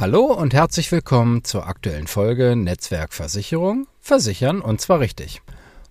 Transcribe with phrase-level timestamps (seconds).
[0.00, 3.88] Hallo und herzlich willkommen zur aktuellen Folge Netzwerkversicherung.
[3.98, 5.42] Versichern und zwar richtig.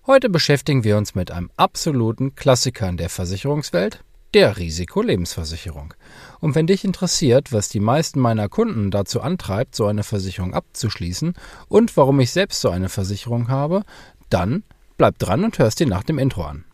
[0.06, 4.02] Heute beschäftigen wir uns mit einem absoluten Klassiker in der Versicherungswelt,
[4.32, 5.92] der Risikolebensversicherung.
[6.40, 11.34] Und wenn dich interessiert, was die meisten meiner Kunden dazu antreibt, so eine Versicherung abzuschließen
[11.68, 13.82] und warum ich selbst so eine Versicherung habe,
[14.30, 14.62] dann
[14.96, 16.64] bleib dran und hörst dir nach dem Intro an.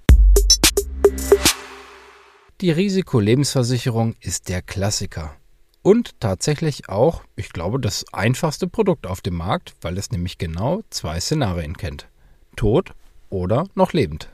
[2.61, 5.35] Die Risikolebensversicherung ist der Klassiker
[5.85, 10.81] und tatsächlich auch, ich glaube, das einfachste Produkt auf dem Markt, weil es nämlich genau
[10.89, 12.09] zwei Szenarien kennt.
[12.57, 12.95] Tod
[13.29, 14.31] oder noch lebend.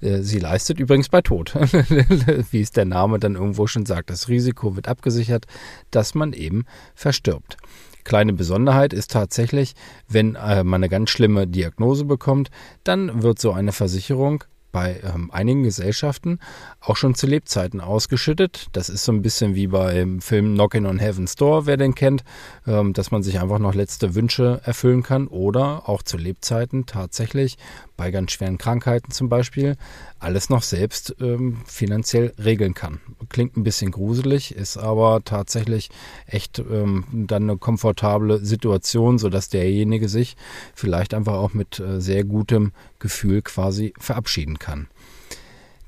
[0.00, 1.54] Äh, sie leistet übrigens bei Tod,
[2.50, 4.08] wie es der Name dann irgendwo schon sagt.
[4.08, 5.46] Das Risiko wird abgesichert,
[5.90, 7.58] dass man eben verstirbt.
[8.04, 9.74] Kleine Besonderheit ist tatsächlich,
[10.08, 12.50] wenn äh, man eine ganz schlimme Diagnose bekommt,
[12.82, 16.38] dann wird so eine Versicherung bei ähm, einigen Gesellschaften
[16.80, 18.66] auch schon zu Lebzeiten ausgeschüttet.
[18.72, 22.24] Das ist so ein bisschen wie beim Film Knockin' on Heaven's Door, wer den kennt,
[22.66, 27.56] ähm, dass man sich einfach noch letzte Wünsche erfüllen kann oder auch zu Lebzeiten tatsächlich
[27.96, 29.76] bei ganz schweren Krankheiten zum Beispiel
[30.20, 33.00] alles noch selbst ähm, finanziell regeln kann.
[33.28, 35.90] Klingt ein bisschen gruselig, ist aber tatsächlich
[36.26, 40.36] echt ähm, dann eine komfortable Situation, sodass derjenige sich
[40.74, 44.88] vielleicht einfach auch mit äh, sehr gutem Gefühl quasi verabschieden kann.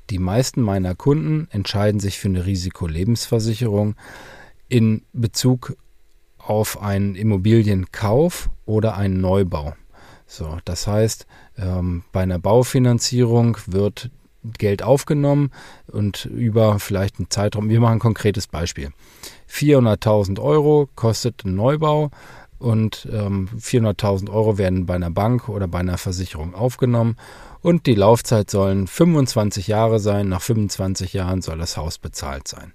[0.09, 3.95] Die meisten meiner Kunden entscheiden sich für eine Risikolebensversicherung
[4.67, 5.77] in Bezug
[6.37, 9.73] auf einen Immobilienkauf oder einen Neubau.
[10.27, 14.09] So, das heißt, ähm, bei einer Baufinanzierung wird
[14.57, 15.51] Geld aufgenommen
[15.87, 18.89] und über vielleicht einen Zeitraum, wir machen ein konkretes Beispiel.
[19.49, 22.11] 400.000 Euro kostet ein Neubau
[22.61, 27.17] und ähm, 400.000 Euro werden bei einer Bank oder bei einer Versicherung aufgenommen
[27.61, 30.29] und die Laufzeit sollen 25 Jahre sein.
[30.29, 32.73] Nach 25 Jahren soll das Haus bezahlt sein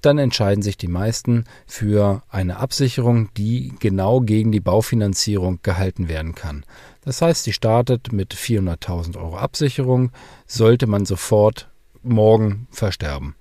[0.00, 6.34] dann entscheiden sich die meisten für eine Absicherung, die genau gegen die Baufinanzierung gehalten werden
[6.34, 6.64] kann.
[7.04, 10.10] Das heißt, sie startet mit 400.000 Euro Absicherung,
[10.46, 11.68] sollte man sofort
[12.02, 13.34] morgen versterben.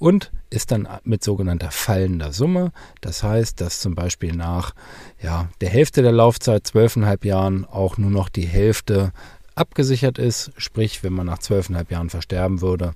[0.00, 2.72] Und ist dann mit sogenannter fallender Summe.
[3.02, 4.74] Das heißt, dass zum Beispiel nach
[5.22, 9.12] ja, der Hälfte der Laufzeit, zwölfeinhalb Jahren, auch nur noch die Hälfte
[9.54, 10.52] abgesichert ist.
[10.56, 12.94] Sprich, wenn man nach zwölfeinhalb Jahren versterben würde,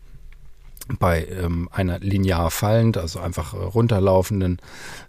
[0.98, 4.58] bei ähm, einer linear fallend, also einfach äh, runterlaufenden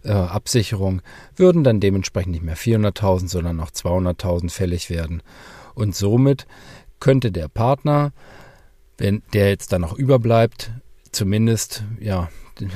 [0.03, 1.01] äh, Absicherung,
[1.37, 5.23] würden dann dementsprechend nicht mehr 400.000, sondern noch 200.000 fällig werden.
[5.73, 6.45] Und somit
[6.99, 8.11] könnte der Partner,
[8.97, 10.71] wenn der jetzt dann noch überbleibt,
[11.15, 12.29] zumindest, ja,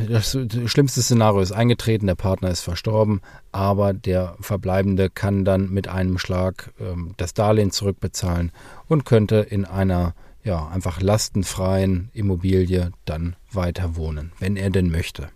[0.09, 5.87] das schlimmste Szenario ist eingetreten, der Partner ist verstorben, aber der Verbleibende kann dann mit
[5.87, 8.51] einem Schlag ähm, das Darlehen zurückbezahlen
[8.87, 15.29] und könnte in einer ja, einfach lastenfreien Immobilie dann weiter wohnen, wenn er denn möchte.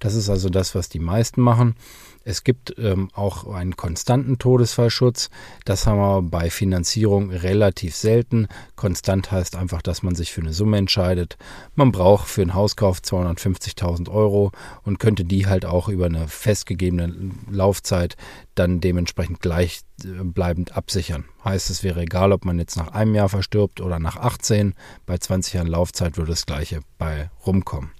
[0.00, 1.76] Das ist also das, was die meisten machen.
[2.24, 5.28] Es gibt ähm, auch einen konstanten Todesfallschutz.
[5.66, 8.48] Das haben wir bei Finanzierung relativ selten.
[8.76, 11.36] Konstant heißt einfach, dass man sich für eine Summe entscheidet.
[11.74, 17.12] Man braucht für einen Hauskauf 250.000 Euro und könnte die halt auch über eine festgegebene
[17.50, 18.16] Laufzeit
[18.54, 21.26] dann dementsprechend gleichbleibend absichern.
[21.44, 24.74] Heißt, es wäre egal, ob man jetzt nach einem Jahr verstirbt oder nach 18.
[25.04, 27.90] Bei 20 Jahren Laufzeit würde das gleiche bei rumkommen.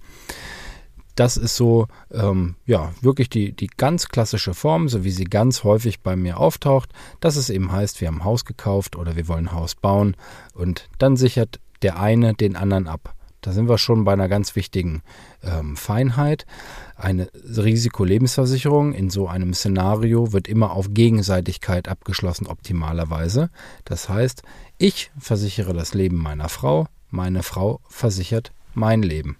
[1.15, 5.63] Das ist so, ähm, ja, wirklich die, die ganz klassische Form, so wie sie ganz
[5.63, 9.27] häufig bei mir auftaucht, dass es eben heißt, wir haben ein Haus gekauft oder wir
[9.27, 10.17] wollen ein Haus bauen
[10.53, 13.15] und dann sichert der eine den anderen ab.
[13.45, 15.03] Da sind wir schon bei einer ganz wichtigen
[15.43, 16.47] ähm, Feinheit.
[16.95, 23.51] Eine Risikolebensversicherung in so einem Szenario wird immer auf Gegenseitigkeit abgeschlossen, optimalerweise.
[23.83, 24.41] Das heißt,
[24.79, 29.37] ich versichere das Leben meiner Frau, meine Frau versichert mein Leben.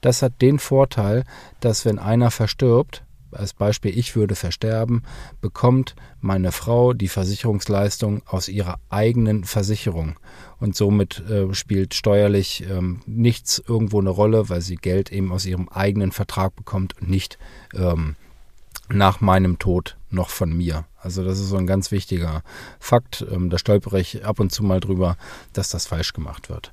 [0.00, 1.24] Das hat den Vorteil,
[1.60, 3.02] dass wenn einer verstirbt,
[3.32, 5.02] als Beispiel ich würde versterben,
[5.40, 10.18] bekommt meine Frau die Versicherungsleistung aus ihrer eigenen Versicherung.
[10.58, 15.44] Und somit äh, spielt steuerlich ähm, nichts irgendwo eine Rolle, weil sie Geld eben aus
[15.44, 17.38] ihrem eigenen Vertrag bekommt und nicht
[17.74, 18.16] ähm,
[18.88, 20.84] nach meinem Tod noch von mir.
[20.96, 22.42] Also das ist so ein ganz wichtiger
[22.80, 23.24] Fakt.
[23.30, 25.16] Ähm, da stolpere ich ab und zu mal drüber,
[25.52, 26.72] dass das falsch gemacht wird.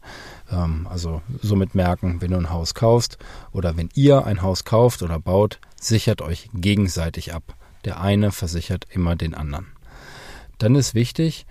[0.52, 3.18] Ähm, also somit merken, wenn du ein Haus kaufst
[3.52, 7.56] oder wenn ihr ein Haus kauft oder baut, sichert euch gegenseitig ab.
[7.86, 9.68] Der eine versichert immer den anderen.
[10.58, 11.46] Dann ist wichtig,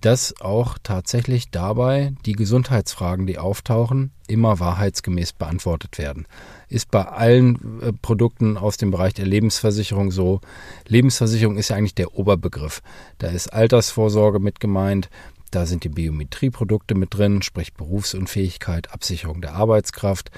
[0.00, 6.26] dass auch tatsächlich dabei die Gesundheitsfragen, die auftauchen, immer wahrheitsgemäß beantwortet werden.
[6.68, 10.40] Ist bei allen äh, Produkten aus dem Bereich der Lebensversicherung so.
[10.86, 12.82] Lebensversicherung ist ja eigentlich der Oberbegriff.
[13.18, 15.08] Da ist Altersvorsorge mit gemeint,
[15.50, 20.30] da sind die Biometrieprodukte mit drin, sprich Berufsunfähigkeit, Absicherung der Arbeitskraft.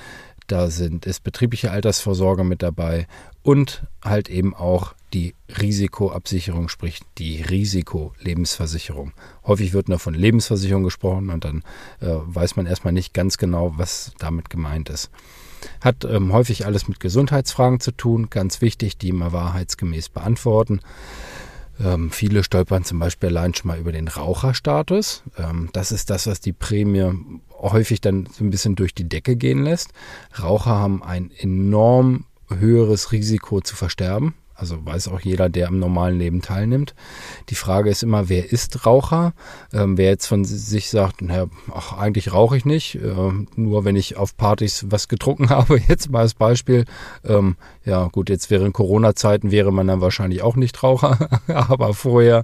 [0.47, 3.07] da sind, ist betriebliche Altersvorsorge mit dabei
[3.43, 9.13] und halt eben auch die Risikoabsicherung, sprich die Risikolebensversicherung.
[9.45, 11.63] Häufig wird nur von Lebensversicherung gesprochen und dann
[12.01, 15.11] äh, weiß man erstmal nicht ganz genau, was damit gemeint ist.
[15.81, 20.81] Hat ähm, häufig alles mit Gesundheitsfragen zu tun, ganz wichtig, die immer wahrheitsgemäß beantworten.
[21.83, 25.23] Ähm, viele stolpern zum Beispiel allein schon mal über den Raucherstatus.
[25.39, 27.13] Ähm, das ist das, was die Prämie
[27.59, 29.93] häufig dann so ein bisschen durch die Decke gehen lässt.
[30.41, 32.27] Raucher haben ein enorm
[32.59, 34.35] höheres Risiko zu versterben.
[34.61, 36.95] Also weiß auch jeder, der am normalen Leben teilnimmt.
[37.49, 39.33] Die Frage ist immer, wer ist Raucher?
[39.73, 43.97] Ähm, wer jetzt von sich sagt, naja, ach, eigentlich rauche ich nicht, äh, nur wenn
[43.97, 46.85] ich auf Partys was getrunken habe, jetzt mal als Beispiel.
[47.25, 52.43] Ähm, ja, gut, jetzt während Corona-Zeiten wäre man dann wahrscheinlich auch nicht Raucher, aber vorher,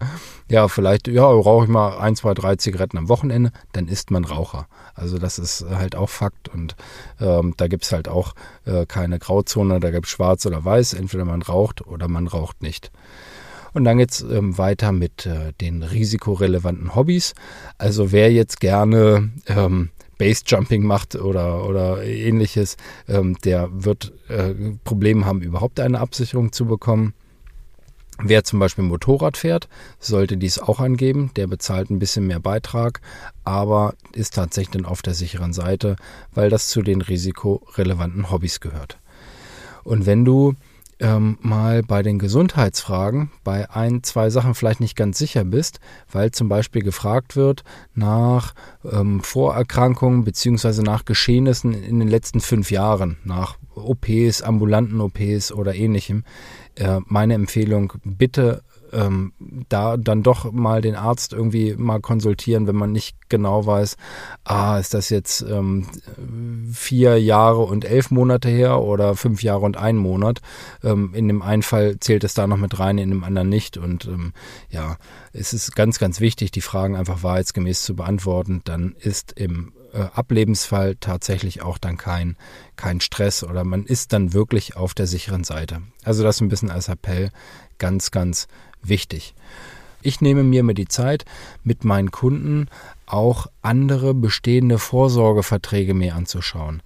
[0.48, 4.24] ja, vielleicht, ja, rauche ich mal ein, zwei, drei Zigaretten am Wochenende, dann ist man
[4.24, 4.68] Raucher.
[4.94, 6.74] Also das ist halt auch Fakt und
[7.20, 8.32] ähm, da gibt's halt auch
[8.64, 12.90] äh, keine Grauzone, da gibt's schwarz oder weiß, entweder man raucht oder man raucht nicht.
[13.72, 17.34] Und dann geht's ähm, weiter mit äh, den risikorelevanten Hobbys.
[17.76, 22.76] Also wer jetzt gerne ähm, Basejumping macht oder, oder ähnliches,
[23.06, 24.54] ähm, der wird äh,
[24.84, 27.12] Probleme haben, überhaupt eine Absicherung zu bekommen.
[28.18, 29.68] Wer zum Beispiel Motorrad fährt,
[29.98, 31.30] sollte dies auch angeben.
[31.36, 33.02] Der bezahlt ein bisschen mehr Beitrag,
[33.44, 35.96] aber ist tatsächlich dann auf der sicheren Seite,
[36.32, 38.98] weil das zu den risikorelevanten Hobbys gehört.
[39.84, 40.54] Und wenn du
[41.00, 46.30] ähm, mal bei den Gesundheitsfragen bei ein, zwei Sachen vielleicht nicht ganz sicher bist, weil
[46.30, 47.64] zum Beispiel gefragt wird
[47.94, 48.54] nach
[48.90, 55.74] ähm, Vorerkrankungen beziehungsweise nach Geschehnissen in den letzten fünf Jahren, nach OPs, ambulanten OPs oder
[55.74, 56.24] ähnlichem.
[56.76, 59.32] Äh, meine Empfehlung, bitte ähm,
[59.68, 63.96] da dann doch mal den Arzt irgendwie mal konsultieren, wenn man nicht genau weiß,
[64.44, 65.86] ah, ist das jetzt ähm,
[66.72, 70.40] vier Jahre und elf Monate her oder fünf Jahre und ein Monat.
[70.82, 73.76] Ähm, in dem einen Fall zählt es da noch mit rein, in dem anderen nicht.
[73.76, 74.32] Und ähm,
[74.70, 74.96] ja,
[75.32, 78.62] es ist ganz, ganz wichtig, die Fragen einfach wahrheitsgemäß zu beantworten.
[78.64, 82.36] Dann ist im äh, Ablebensfall tatsächlich auch dann kein,
[82.76, 85.82] kein Stress oder man ist dann wirklich auf der sicheren Seite.
[86.04, 87.30] Also das ein bisschen als Appell
[87.78, 88.46] ganz, ganz
[88.88, 89.34] wichtig.
[90.02, 91.24] Ich nehme mir mir die Zeit,
[91.64, 92.68] mit meinen Kunden
[93.06, 96.82] auch andere bestehende Vorsorgeverträge mir anzuschauen.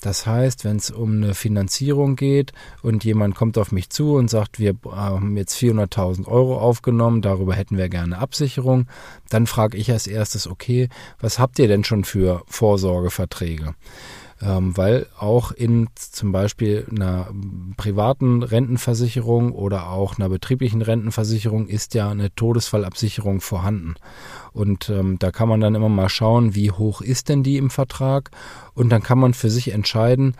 [0.00, 2.52] Das heißt, wenn es um eine Finanzierung geht
[2.82, 7.54] und jemand kommt auf mich zu und sagt, wir haben jetzt 400.000 Euro aufgenommen, darüber
[7.54, 8.86] hätten wir gerne Absicherung,
[9.28, 10.88] dann frage ich als erstes, okay,
[11.20, 13.74] was habt ihr denn schon für Vorsorgeverträge?
[14.44, 17.28] Ähm, weil auch in zum Beispiel einer
[17.76, 23.94] privaten Rentenversicherung oder auch einer betrieblichen Rentenversicherung ist ja eine Todesfallabsicherung vorhanden.
[24.52, 27.70] Und ähm, da kann man dann immer mal schauen, wie hoch ist denn die im
[27.70, 28.30] Vertrag?
[28.74, 30.34] Und dann kann man für sich entscheiden,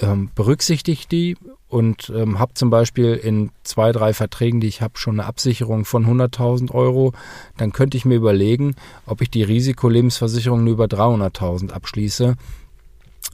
[0.00, 4.96] ähm, berücksichtigt die und ähm, habe zum Beispiel in zwei, drei Verträgen, die ich habe,
[4.98, 7.12] schon eine Absicherung von 100.000 Euro,
[7.56, 12.36] dann könnte ich mir überlegen, ob ich die Risikolebensversicherung nur über 300.000 abschließe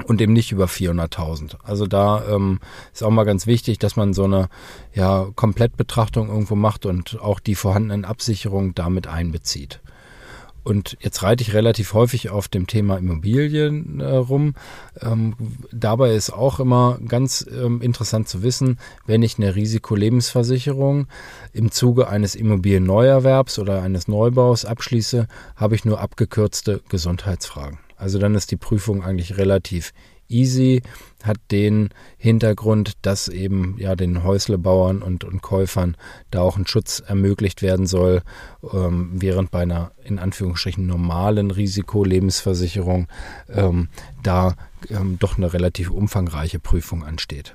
[0.06, 1.56] und eben nicht über 400.000.
[1.62, 2.60] Also da ähm,
[2.92, 4.48] ist auch mal ganz wichtig, dass man so eine
[4.92, 9.80] ja, Komplettbetrachtung irgendwo macht und auch die vorhandenen Absicherungen damit einbezieht.
[10.64, 14.54] Und jetzt reite ich relativ häufig auf dem Thema Immobilien äh, rum.
[15.00, 15.34] Ähm,
[15.70, 21.06] dabei ist auch immer ganz ähm, interessant zu wissen, wenn ich eine Risikolebensversicherung
[21.52, 27.83] im Zuge eines Immobilienneuerwerbs oder eines Neubaus abschließe, habe ich nur abgekürzte Gesundheitsfragen.
[27.96, 29.92] Also dann ist die Prüfung eigentlich relativ
[30.28, 30.82] easy,
[31.22, 35.96] hat den Hintergrund, dass eben ja den Häuslebauern und, und Käufern
[36.30, 38.22] da auch ein Schutz ermöglicht werden soll,
[38.72, 43.06] ähm, während bei einer in Anführungsstrichen normalen Risikolebensversicherung
[43.48, 43.88] ähm,
[44.22, 44.54] da
[44.90, 47.54] ähm, doch eine relativ umfangreiche Prüfung ansteht.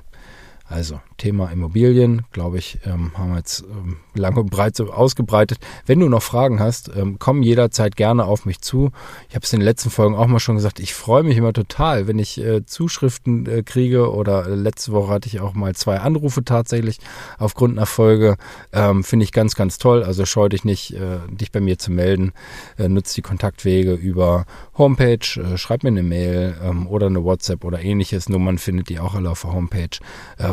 [0.70, 5.58] Also Thema Immobilien, glaube ich, ähm, haben wir jetzt ähm, lange und breit so ausgebreitet.
[5.88, 8.92] Wenn du noch Fragen hast, ähm, komm jederzeit gerne auf mich zu.
[9.30, 11.54] Ich habe es in den letzten Folgen auch mal schon gesagt, ich freue mich immer
[11.54, 15.74] total, wenn ich äh, Zuschriften äh, kriege oder äh, letzte Woche hatte ich auch mal
[15.74, 17.00] zwei Anrufe tatsächlich
[17.40, 18.38] aufgrund einer Folge.
[18.72, 20.04] Ähm, Finde ich ganz, ganz toll.
[20.04, 22.32] Also scheu dich nicht, äh, dich bei mir zu melden.
[22.78, 24.46] Äh, nutzt die Kontaktwege über
[24.78, 28.30] Homepage, äh, schreib mir eine Mail ähm, oder eine WhatsApp oder ähnliches.
[28.30, 29.98] Nummern findet ihr auch alle auf der Homepage.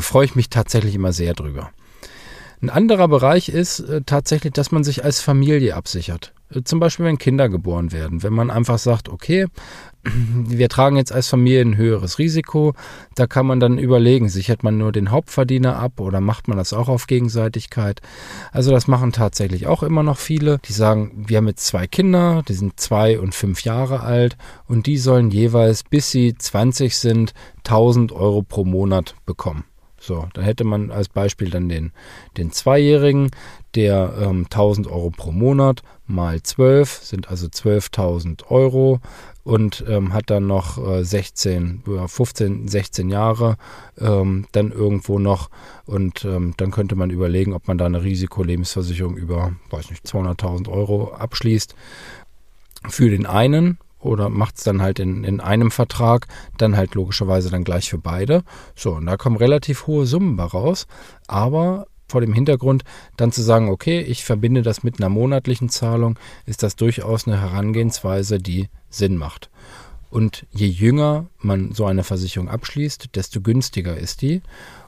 [0.06, 1.72] Freue ich mich tatsächlich immer sehr drüber.
[2.62, 6.32] Ein anderer Bereich ist äh, tatsächlich, dass man sich als Familie absichert.
[6.48, 8.22] Äh, zum Beispiel, wenn Kinder geboren werden.
[8.22, 9.46] Wenn man einfach sagt, okay,
[10.04, 12.74] wir tragen jetzt als Familie ein höheres Risiko,
[13.16, 16.72] da kann man dann überlegen, sichert man nur den Hauptverdiener ab oder macht man das
[16.72, 18.00] auch auf Gegenseitigkeit?
[18.52, 22.44] Also das machen tatsächlich auch immer noch viele, die sagen, wir haben jetzt zwei Kinder,
[22.46, 24.36] die sind zwei und fünf Jahre alt
[24.68, 27.34] und die sollen jeweils, bis sie 20 sind,
[27.64, 29.64] 1000 Euro pro Monat bekommen.
[30.06, 31.92] So, dann hätte man als Beispiel dann den,
[32.36, 33.30] den Zweijährigen,
[33.74, 39.00] der ähm, 1000 Euro pro Monat mal 12 sind also 12.000 Euro
[39.42, 43.56] und ähm, hat dann noch äh, 16, 15, 16 Jahre
[43.98, 45.50] ähm, dann irgendwo noch
[45.86, 50.68] und ähm, dann könnte man überlegen, ob man da eine Risikolebensversicherung über, weiß nicht, 200.000
[50.68, 51.74] Euro abschließt.
[52.88, 56.26] Für den einen oder macht es dann halt in, in einem Vertrag,
[56.58, 58.42] dann halt logischerweise dann gleich für beide.
[58.74, 60.86] So, und da kommen relativ hohe Summen raus,
[61.26, 62.84] aber vor dem Hintergrund
[63.16, 67.40] dann zu sagen, okay, ich verbinde das mit einer monatlichen Zahlung, ist das durchaus eine
[67.40, 69.50] Herangehensweise, die Sinn macht.
[70.08, 74.40] Und je jünger man so eine Versicherung abschließt, desto günstiger ist die.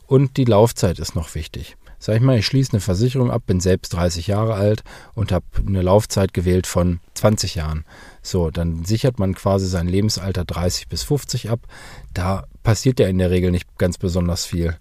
[0.06, 1.76] Und die Laufzeit ist noch wichtig.
[1.98, 4.84] Sag ich mal, ich schließe eine Versicherung ab, bin selbst 30 Jahre alt
[5.14, 7.84] und habe eine Laufzeit gewählt von 20 Jahren.
[8.22, 11.60] So, dann sichert man quasi sein Lebensalter 30 bis 50 ab.
[12.14, 14.76] Da passiert ja in der Regel nicht ganz besonders viel.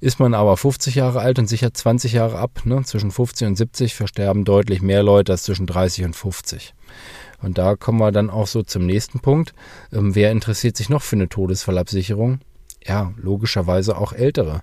[0.00, 3.56] Ist man aber 50 Jahre alt und sichert 20 Jahre ab, ne, zwischen 50 und
[3.56, 6.74] 70 versterben deutlich mehr Leute als zwischen 30 und 50.
[7.42, 9.54] Und da kommen wir dann auch so zum nächsten Punkt.
[9.92, 12.40] Ähm, wer interessiert sich noch für eine Todesfallabsicherung?
[12.88, 14.62] ja, logischerweise auch Ältere,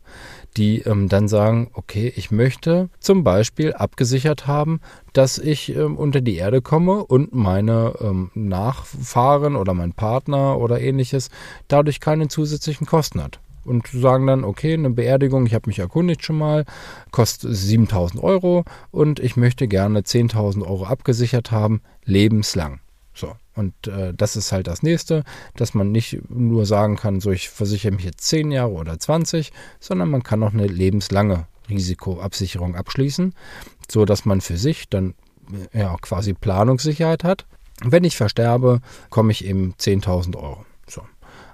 [0.58, 4.82] die ähm, dann sagen, okay, ich möchte zum Beispiel abgesichert haben,
[5.14, 10.80] dass ich ähm, unter die Erde komme und meine ähm, Nachfahren oder mein Partner oder
[10.80, 11.30] ähnliches
[11.68, 13.40] dadurch keine zusätzlichen Kosten hat.
[13.66, 16.66] Und sagen dann, okay, eine Beerdigung, ich habe mich erkundigt schon mal,
[17.12, 22.82] kostet 7000 Euro und ich möchte gerne 10.000 Euro abgesichert haben, lebenslang.
[23.14, 25.24] So, und äh, das ist halt das nächste,
[25.56, 29.52] dass man nicht nur sagen kann, so ich versichere mich jetzt 10 Jahre oder 20,
[29.80, 33.34] sondern man kann auch eine lebenslange Risikoabsicherung abschließen,
[33.90, 35.14] so dass man für sich dann
[35.74, 37.46] äh, ja quasi Planungssicherheit hat.
[37.84, 40.66] Wenn ich versterbe, komme ich eben 10.000 Euro.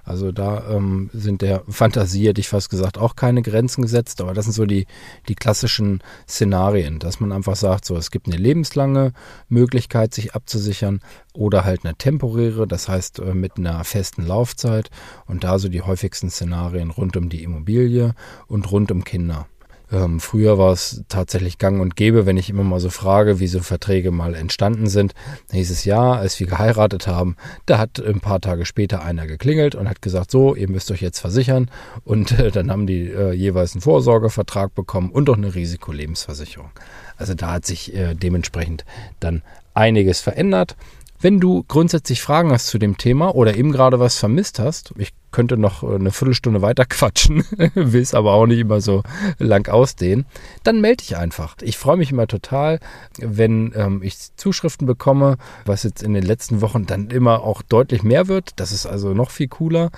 [0.04, 4.20] Also da ähm, sind der Fantasie, hätte ich fast gesagt, auch keine Grenzen gesetzt.
[4.20, 4.86] Aber das sind so die,
[5.28, 9.12] die klassischen Szenarien, dass man einfach sagt, so es gibt eine lebenslange
[9.48, 11.00] Möglichkeit, sich abzusichern
[11.32, 14.90] oder halt eine temporäre, das heißt äh, mit einer festen Laufzeit.
[15.26, 18.14] Und da so die häufigsten Szenarien rund um die Immobilie
[18.46, 19.46] und rund um Kinder.
[19.92, 23.46] Ähm, früher war es tatsächlich gang und gäbe, wenn ich immer mal so frage, wie
[23.46, 25.14] so Verträge mal entstanden sind.
[25.48, 29.26] Dann hieß es ja, als wir geheiratet haben, da hat ein paar Tage später einer
[29.26, 31.70] geklingelt und hat gesagt, so, ihr müsst euch jetzt versichern.
[32.04, 36.70] Und äh, dann haben die äh, jeweils einen Vorsorgevertrag bekommen und auch eine Risikolebensversicherung.
[37.16, 38.84] Also da hat sich äh, dementsprechend
[39.18, 39.42] dann
[39.74, 40.76] einiges verändert.
[41.20, 45.12] Wenn du grundsätzlich Fragen hast zu dem Thema oder eben gerade was vermisst hast, ich
[45.30, 47.44] könnte noch äh, eine Viertelstunde weiter quatschen,
[47.74, 49.02] will es aber auch nicht immer so
[49.38, 50.26] lang ausdehnen,
[50.62, 51.56] dann melde dich einfach.
[51.62, 52.80] Ich freue mich immer total,
[53.18, 58.02] wenn ähm, ich Zuschriften bekomme, was jetzt in den letzten Wochen dann immer auch deutlich
[58.02, 58.52] mehr wird.
[58.56, 59.90] Das ist also noch viel cooler.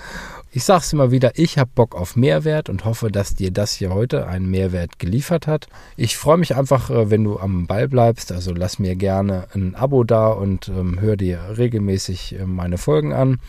[0.55, 3.73] Ich sage es immer wieder, ich habe Bock auf Mehrwert und hoffe, dass dir das
[3.73, 5.67] hier heute einen Mehrwert geliefert hat.
[5.97, 8.33] Ich freue mich einfach, äh, wenn du am Ball bleibst.
[8.33, 13.15] Also lass mir gerne ein Abo da und ähm, hör dir regelmäßig äh, meine Folgen
[13.15, 13.41] an.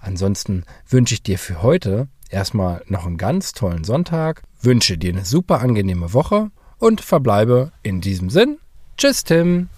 [0.00, 5.24] Ansonsten wünsche ich dir für heute erstmal noch einen ganz tollen Sonntag, wünsche dir eine
[5.24, 8.58] super angenehme Woche und verbleibe in diesem Sinn.
[8.96, 9.68] Tschüss, Tim.